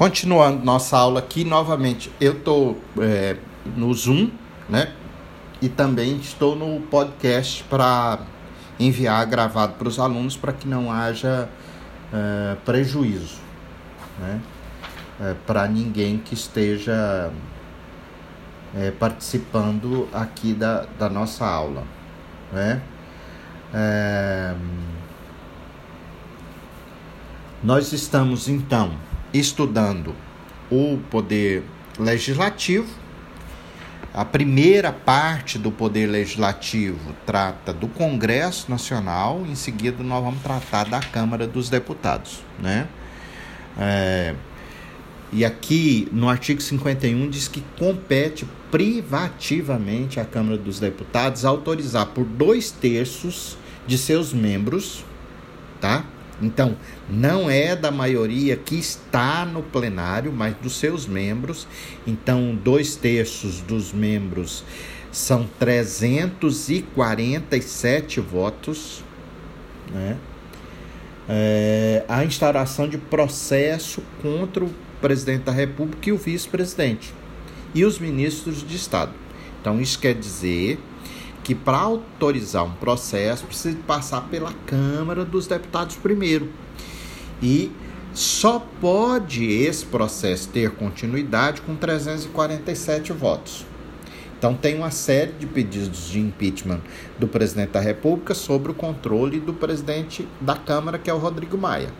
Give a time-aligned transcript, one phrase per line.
[0.00, 3.36] Continuando nossa aula aqui, novamente, eu estou é,
[3.76, 4.30] no Zoom,
[4.66, 4.94] né?
[5.60, 8.20] E também estou no podcast para
[8.78, 11.50] enviar gravado para os alunos para que não haja
[12.10, 13.40] é, prejuízo,
[14.18, 14.40] né?
[15.20, 17.30] É, para ninguém que esteja
[18.74, 21.84] é, participando aqui da, da nossa aula,
[22.50, 22.80] né?
[23.74, 24.54] É,
[27.62, 30.14] nós estamos então estudando
[30.70, 31.62] o poder
[31.98, 32.88] legislativo.
[34.12, 40.84] A primeira parte do poder legislativo trata do Congresso Nacional, em seguida nós vamos tratar
[40.84, 42.88] da Câmara dos Deputados, né?
[43.78, 44.34] É,
[45.32, 52.24] e aqui no artigo 51 diz que compete privativamente à Câmara dos Deputados autorizar por
[52.24, 53.56] dois terços
[53.86, 55.04] de seus membros,
[55.80, 56.04] tá?
[56.40, 56.76] Então,
[57.08, 61.68] não é da maioria que está no plenário, mas dos seus membros.
[62.06, 64.64] Então, dois terços dos membros
[65.12, 69.04] são 347 votos.
[69.92, 70.16] Né?
[71.28, 77.12] É, a instauração de processo contra o presidente da República e o vice-presidente
[77.74, 79.12] e os ministros de Estado.
[79.60, 80.78] Então, isso quer dizer
[81.42, 86.48] que para autorizar um processo precisa passar pela Câmara dos Deputados primeiro.
[87.42, 87.72] E
[88.12, 93.64] só pode esse processo ter continuidade com 347 votos.
[94.38, 96.80] Então tem uma série de pedidos de impeachment
[97.18, 101.58] do presidente da República sobre o controle do presidente da Câmara, que é o Rodrigo
[101.58, 101.90] Maia.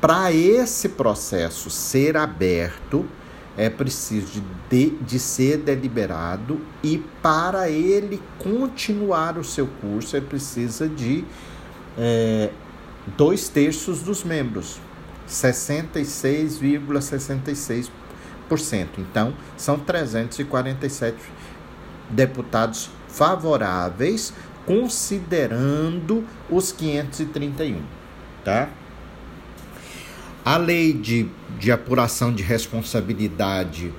[0.00, 3.06] Para esse processo ser aberto,
[3.56, 10.88] é preciso de, de ser deliberado e para ele continuar o seu curso é precisa
[10.88, 11.24] de
[11.96, 12.50] é,
[13.16, 14.80] dois terços dos membros,
[15.28, 17.90] 66,66%.
[18.98, 21.16] Então, são 347
[22.10, 24.34] deputados favoráveis,
[24.66, 27.80] considerando os 531,
[28.44, 28.68] tá?
[30.46, 33.92] A lei de, de apuração de responsabilidade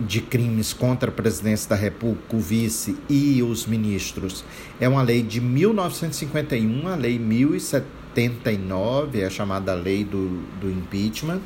[0.00, 4.44] de crimes contra a presidência da República, o vice e os ministros
[4.80, 11.40] é uma lei de 1951, a lei 1079, é a chamada lei do, do impeachment.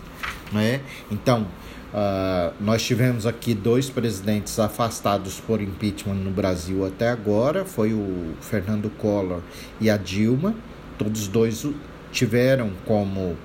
[0.50, 0.80] Né?
[1.10, 1.46] Então,
[1.92, 8.32] uh, nós tivemos aqui dois presidentes afastados por impeachment no Brasil até agora, foi o
[8.40, 9.42] Fernando Collor
[9.78, 10.54] e a Dilma.
[10.96, 11.66] Todos dois
[12.10, 13.36] tiveram como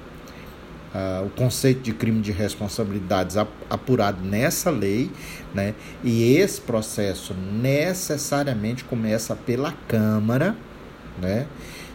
[0.96, 3.36] uh, o conceito de crime de responsabilidades
[3.70, 5.12] apurado nessa lei,
[5.54, 5.74] né?
[6.04, 10.56] E esse processo necessariamente começa pela Câmara,
[11.22, 11.46] né?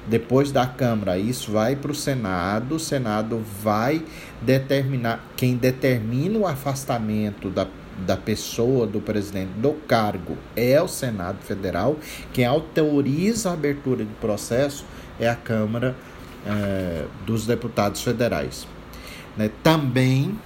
[0.07, 4.03] Depois da Câmara, isso vai para o Senado, o Senado vai
[4.43, 7.67] determinar, quem determina o afastamento da,
[8.07, 11.97] da pessoa, do presidente, do cargo, é o Senado Federal,
[12.33, 14.85] quem autoriza a abertura de processo
[15.19, 15.95] é a Câmara
[16.47, 18.67] eh, dos Deputados Federais.
[19.41, 19.51] Né?
[19.63, 20.39] Também,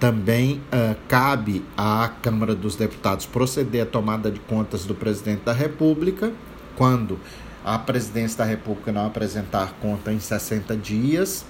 [0.00, 5.52] também uh, cabe à Câmara dos Deputados proceder à tomada de contas do presidente da
[5.52, 6.32] República
[6.74, 7.20] quando
[7.64, 11.44] a presidência da República não apresentar conta em 60 dias,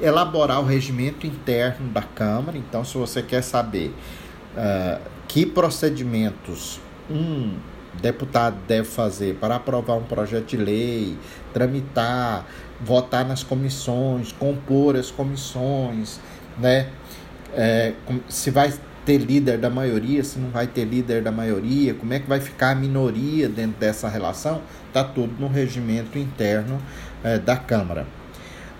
[0.00, 2.58] elaborar o regimento interno da Câmara.
[2.58, 3.94] Então, se você quer saber
[4.56, 7.54] uh, que procedimentos um
[8.00, 11.16] deputado deve fazer para aprovar um projeto de lei,
[11.52, 12.44] tramitar,
[12.84, 16.18] votar nas comissões, compor as comissões,
[16.58, 16.88] né?
[17.54, 17.92] É,
[18.28, 18.72] se vai
[19.04, 22.40] ter líder da maioria, se não vai ter líder da maioria, como é que vai
[22.40, 26.80] ficar a minoria dentro dessa relação, está tudo no regimento interno
[27.22, 28.06] é, da Câmara.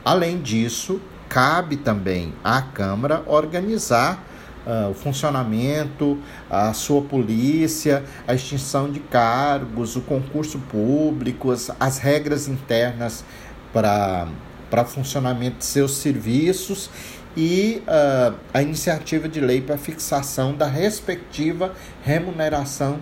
[0.04, 4.24] Além disso, cabe também à Câmara organizar
[4.66, 6.18] uh, o funcionamento,
[6.50, 13.24] a sua polícia, a extinção de cargos, o concurso público, as, as regras internas
[13.72, 16.90] para funcionamento de seus serviços
[17.36, 23.00] e uh, a iniciativa de lei para fixação da respectiva remuneração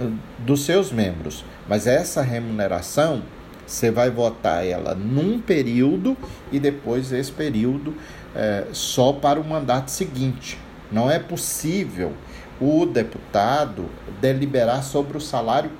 [0.00, 1.44] uh, dos seus membros.
[1.68, 3.22] Mas essa remuneração
[3.66, 6.16] você vai votar ela num período
[6.50, 10.58] e depois esse período uh, só para o mandato seguinte.
[10.90, 12.14] Não é possível
[12.60, 13.88] o deputado
[14.20, 15.70] deliberar sobre o salário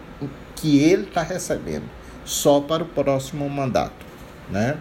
[0.55, 1.85] que ele está recebendo,
[2.25, 4.08] só para o próximo mandato.
[4.51, 4.77] Né?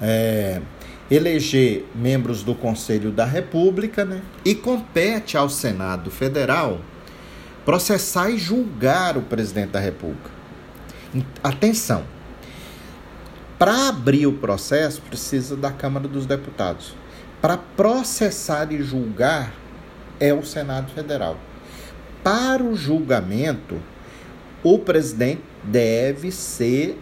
[0.00, 0.60] É,
[1.10, 4.22] eleger membros do Conselho da República né?
[4.44, 6.80] e compete ao Senado Federal
[7.64, 10.30] processar e julgar o presidente da República.
[11.42, 12.04] Atenção!
[13.58, 16.94] Para abrir o processo, precisa da Câmara dos Deputados.
[17.40, 19.52] Para processar e julgar,
[20.20, 21.38] é o Senado Federal.
[22.22, 23.80] Para o julgamento,
[24.62, 26.98] o presidente deve ser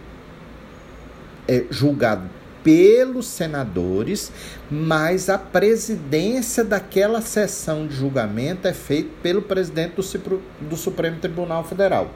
[1.47, 2.29] é, julgado
[2.63, 4.31] pelos senadores,
[4.71, 11.63] mas a presidência daquela sessão de julgamento é feita pelo presidente do, do Supremo Tribunal
[11.63, 12.09] Federal.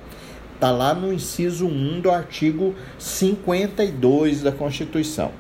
[0.56, 5.32] Está lá no inciso 1 do artigo 52 da Constituição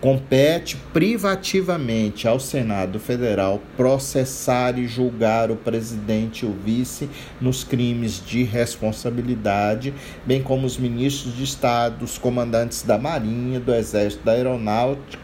[0.00, 7.08] compete privativamente ao Senado Federal processar e julgar o presidente e o vice
[7.40, 9.92] nos crimes de responsabilidade,
[10.24, 15.18] bem como os ministros de Estado, os comandantes da Marinha, do Exército, da Aeronáutica,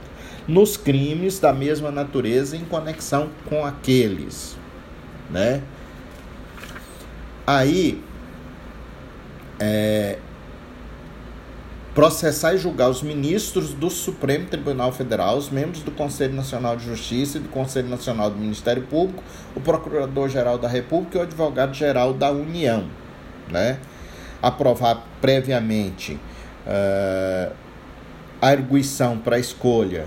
[0.49, 4.57] nos crimes da mesma natureza em conexão com aqueles,
[5.31, 5.63] né?
[7.47, 8.03] Aí,
[9.61, 10.19] é,
[11.95, 16.85] processar e julgar os ministros do Supremo Tribunal Federal, os membros do Conselho Nacional de
[16.87, 19.23] Justiça e do Conselho Nacional do Ministério Público,
[19.55, 22.85] o Procurador-Geral da República e o Advogado-Geral da União.
[23.51, 23.79] Né?
[24.41, 26.15] Aprovar previamente
[26.67, 27.53] uh,
[28.41, 30.07] a arguição para a escolha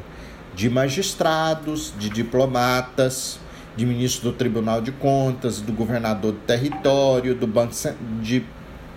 [0.55, 3.39] de magistrados, de diplomatas,
[3.75, 7.73] de ministro do Tribunal de Contas, do governador do território, do banco
[8.21, 8.43] de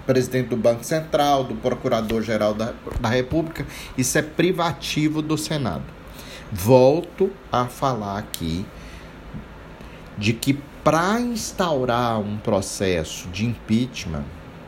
[0.09, 3.67] presidente do Banco Central, do Procurador-Geral da, da República.
[3.97, 5.85] Isso é privativo do Senado.
[6.51, 8.65] Volto a falar aqui
[10.17, 14.25] de que para instaurar um processo de impeachment,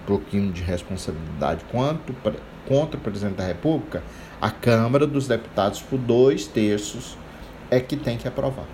[0.06, 2.14] pouquinho de responsabilidade quanto,
[2.68, 4.02] contra o presidente da República,
[4.42, 7.16] a Câmara dos Deputados, por dois terços,
[7.70, 8.66] é que tem que aprovar.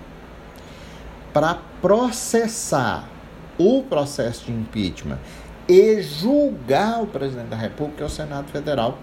[1.33, 3.09] Para processar
[3.57, 5.19] o processo de impeachment
[5.69, 8.99] e julgar o presidente da República é o Senado Federal,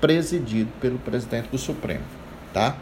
[0.00, 2.04] presidido pelo presidente do Supremo,
[2.52, 2.76] tá?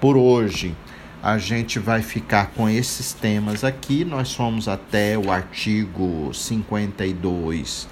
[0.00, 0.74] Por hoje
[1.22, 4.04] a gente vai ficar com esses temas aqui.
[4.04, 7.88] Nós fomos até o artigo 52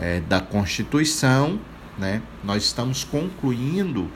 [0.00, 1.58] é, da Constituição,
[1.98, 2.22] né?
[2.44, 4.08] Nós estamos concluindo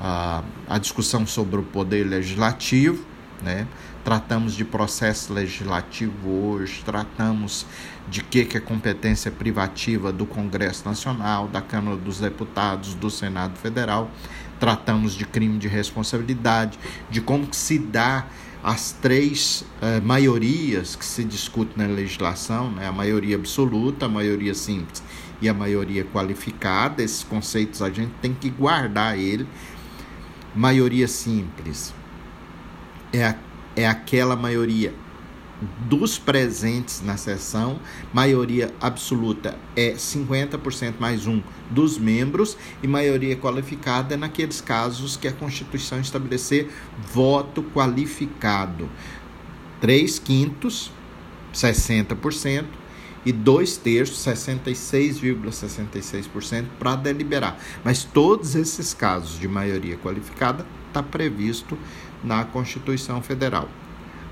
[0.00, 3.04] a, a discussão sobre o poder legislativo,
[3.42, 3.66] né?
[4.04, 7.66] Tratamos de processo legislativo hoje, tratamos
[8.08, 13.56] de que, que é competência privativa do Congresso Nacional, da Câmara dos Deputados, do Senado
[13.56, 14.10] Federal.
[14.60, 16.78] Tratamos de crime de responsabilidade,
[17.10, 18.26] de como se dá
[18.62, 22.86] as três eh, maiorias que se discute na legislação, né?
[22.86, 25.02] a maioria absoluta, a maioria simples
[25.40, 27.02] e a maioria qualificada.
[27.02, 29.46] Esses conceitos a gente tem que guardar ele.
[30.54, 31.92] Maioria simples
[33.14, 33.36] é, a,
[33.76, 34.92] é aquela maioria
[35.88, 37.78] dos presentes na sessão,
[38.12, 41.40] maioria absoluta é 50% mais um
[41.70, 46.68] dos membros e maioria qualificada naqueles casos que a Constituição estabelecer
[47.12, 48.90] voto qualificado.
[49.80, 50.90] 3 quintos,
[51.54, 52.64] 60%,
[53.24, 57.58] e 2 terços, 66,66% ,66 para deliberar.
[57.82, 61.78] Mas todos esses casos de maioria qualificada está previsto
[62.24, 63.68] na Constituição Federal.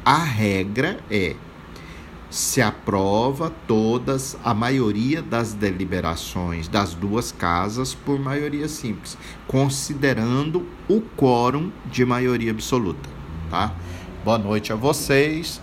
[0.05, 1.37] A regra é
[2.33, 11.03] se aprova todas a maioria das deliberações das duas casas por maioria simples, considerando o
[11.15, 13.07] quórum de maioria absoluta,
[13.51, 13.75] tá?
[14.25, 15.61] Boa noite a vocês,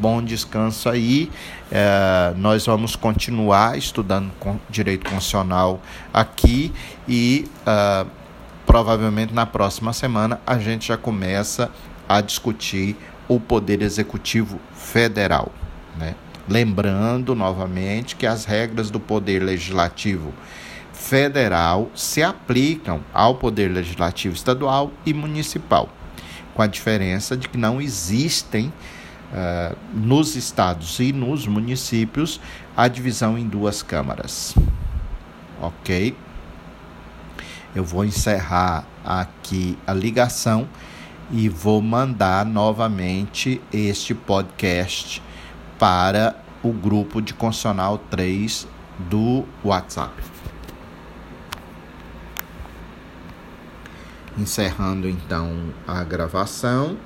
[0.00, 1.30] bom descanso aí.
[1.70, 4.32] É, nós vamos continuar estudando
[4.68, 5.80] direito constitucional
[6.12, 6.72] aqui
[7.06, 8.17] e uh,
[8.68, 11.70] provavelmente na próxima semana a gente já começa
[12.06, 12.94] a discutir
[13.26, 15.50] o Poder Executivo Federal.
[15.96, 16.14] Né?
[16.46, 20.34] Lembrando novamente que as regras do Poder Legislativo
[20.92, 25.88] Federal se aplicam ao Poder Legislativo Estadual e Municipal,
[26.54, 28.70] com a diferença de que não existem
[29.32, 32.38] uh, nos estados e nos municípios
[32.76, 34.54] a divisão em duas câmaras.
[35.58, 36.14] Ok?
[37.78, 40.68] Eu vou encerrar aqui a ligação
[41.30, 45.22] e vou mandar novamente este podcast
[45.78, 48.66] para o grupo de Constitucional 3
[49.08, 50.12] do WhatsApp.
[54.36, 56.96] Encerrando então a gravação.